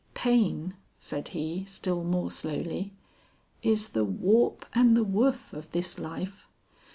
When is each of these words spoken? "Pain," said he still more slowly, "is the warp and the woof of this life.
"Pain," 0.15 0.73
said 0.97 1.27
he 1.27 1.63
still 1.65 2.03
more 2.03 2.31
slowly, 2.31 2.91
"is 3.61 3.89
the 3.89 4.03
warp 4.03 4.65
and 4.73 4.97
the 4.97 5.03
woof 5.03 5.53
of 5.53 5.71
this 5.73 5.99
life. 5.99 6.47